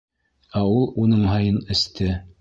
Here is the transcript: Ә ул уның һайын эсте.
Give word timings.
Ә 0.61 0.63
ул 0.77 0.89
уның 1.05 1.29
һайын 1.35 1.63
эсте. 1.77 2.13